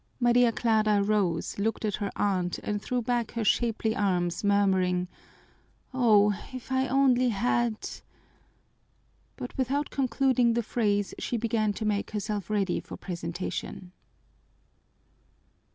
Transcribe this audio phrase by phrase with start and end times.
[0.19, 5.07] Maria Clara rose, looked at her aunt, and threw back her shapely arms, murmuring,
[5.93, 7.77] "Oh, if I only had"
[9.37, 13.91] But without concluding the phrase she began to make herself ready for presentation.